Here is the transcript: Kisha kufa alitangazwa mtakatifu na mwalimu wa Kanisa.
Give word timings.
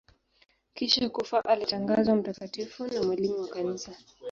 Kisha 0.73 1.09
kufa 1.09 1.45
alitangazwa 1.45 2.15
mtakatifu 2.15 2.87
na 2.87 3.03
mwalimu 3.03 3.41
wa 3.41 3.47
Kanisa. 3.47 3.91